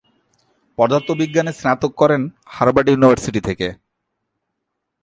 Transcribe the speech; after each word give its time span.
পদার্থবিজ্ঞানে 0.77 1.51
স্নাতক 1.59 1.91
করেন 2.01 2.21
হার্ভার্ড 2.55 2.87
ইউনিভার্সিটি 2.91 3.41
থেকে। 3.47 3.67